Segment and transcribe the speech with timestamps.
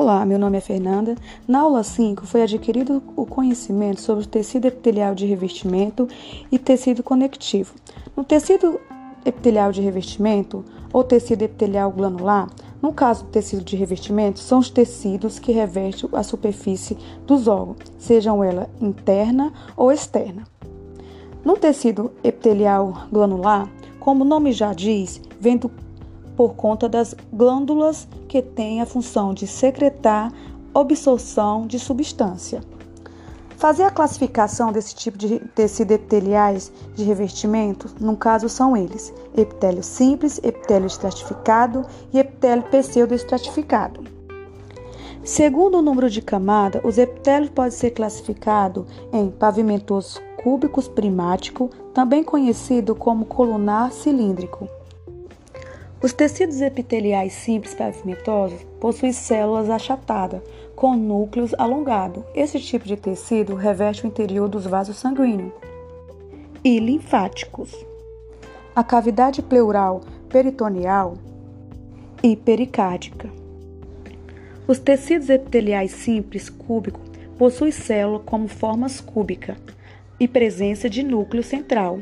[0.00, 1.16] Olá, meu nome é Fernanda.
[1.48, 6.06] Na aula 5 foi adquirido o conhecimento sobre o tecido epitelial de revestimento
[6.52, 7.74] e tecido conectivo.
[8.16, 8.80] No tecido
[9.26, 12.48] epitelial de revestimento ou tecido epitelial granular,
[12.80, 16.96] no caso do tecido de revestimento, são os tecidos que revestem a superfície
[17.26, 20.44] dos órgãos, sejam ela interna ou externa.
[21.44, 25.68] No tecido epitelial granular, como o nome já diz, vem do
[26.38, 30.32] por conta das glândulas que têm a função de secretar
[30.72, 32.60] absorção de substância.
[33.56, 39.82] Fazer a classificação desse tipo de tecido epiteliais de revestimento, no caso são eles: epitélio
[39.82, 44.04] simples, epitélio estratificado e epitélio pseudoestratificado.
[45.24, 52.22] Segundo o número de camada, os epitélios podem ser classificados em pavimentoso cúbicos primático, também
[52.22, 54.77] conhecido como colunar cilíndrico.
[56.00, 60.40] Os tecidos epiteliais simples pavimentosos possuem células achatadas,
[60.76, 62.22] com núcleos alongados.
[62.36, 65.52] Esse tipo de tecido reveste o interior dos vasos sanguíneos
[66.62, 67.74] e linfáticos.
[68.76, 71.14] A cavidade pleural, peritoneal
[72.22, 73.28] e pericárdica.
[74.68, 77.02] Os tecidos epiteliais simples cúbicos
[77.36, 79.56] possuem células como formas cúbicas
[80.20, 81.98] e presença de núcleo central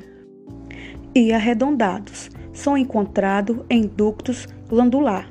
[1.14, 5.30] e arredondados são encontrados em ductos glandular.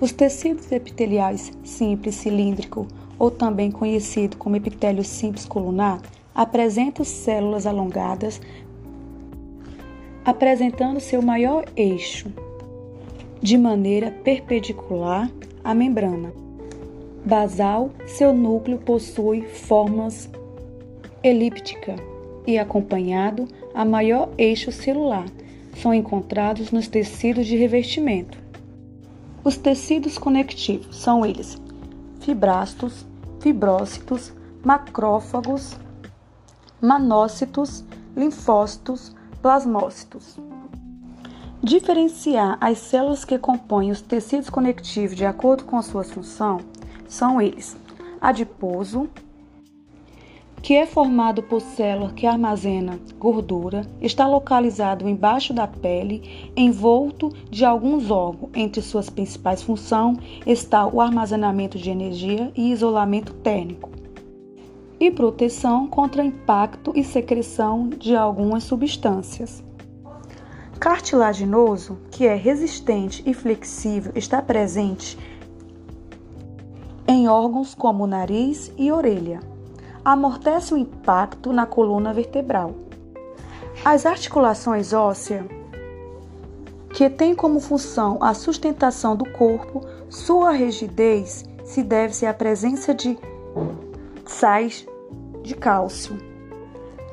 [0.00, 2.86] Os tecidos epiteliais simples cilíndrico,
[3.18, 6.00] ou também conhecido como epitélio simples colunar,
[6.34, 8.40] apresentam células alongadas,
[10.24, 12.28] apresentando seu maior eixo
[13.40, 15.30] de maneira perpendicular
[15.62, 16.32] à membrana.
[17.24, 20.28] Basal, seu núcleo possui formas
[21.22, 21.94] elíptica
[22.46, 25.26] e acompanhado a maior eixo celular,
[25.74, 28.38] são encontrados nos tecidos de revestimento.
[29.42, 31.60] Os tecidos conectivos são eles:
[32.20, 33.06] fibrastos,
[33.40, 34.32] fibrócitos,
[34.64, 35.76] macrófagos,
[36.80, 37.84] manócitos,
[38.16, 40.38] linfócitos, plasmócitos.
[41.62, 46.60] Diferenciar as células que compõem os tecidos conectivos de acordo com sua função
[47.08, 47.76] são eles:
[48.20, 49.08] adiposo,
[50.64, 57.66] que é formado por célula que armazena gordura, está localizado embaixo da pele, envolto de
[57.66, 58.48] alguns órgãos.
[58.54, 60.16] Entre suas principais funções
[60.46, 63.90] está o armazenamento de energia e isolamento térmico,
[64.98, 69.62] e proteção contra impacto e secreção de algumas substâncias.
[70.80, 75.18] Cartilaginoso, que é resistente e flexível, está presente
[77.06, 79.52] em órgãos como nariz e orelha
[80.04, 82.74] amortece o impacto na coluna vertebral.
[83.84, 85.46] As articulações ósseas,
[86.90, 93.18] que têm como função a sustentação do corpo, sua rigidez se deve à presença de
[94.26, 94.86] sais
[95.42, 96.16] de cálcio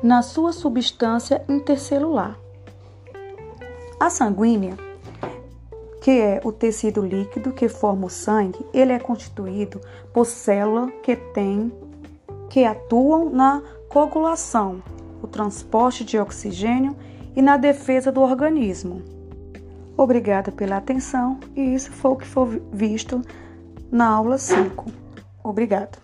[0.02, 2.38] na sua substância intercelular.
[3.98, 4.76] A sanguínea,
[6.00, 9.80] que é o tecido líquido que forma o sangue, ele é constituído
[10.12, 11.72] por célula que tem
[12.52, 14.82] que atuam na coagulação,
[15.22, 16.94] o transporte de oxigênio
[17.34, 19.00] e na defesa do organismo.
[19.96, 23.22] Obrigada pela atenção e isso foi o que foi visto
[23.90, 24.84] na aula 5.
[25.42, 25.96] Obrigada.